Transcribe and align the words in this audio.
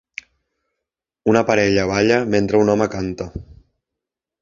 Una 1.33 1.45
parella 1.51 1.85
balla 1.93 2.19
mentre 2.37 2.65
un 2.65 2.75
home 2.75 2.91
canta 2.99 3.33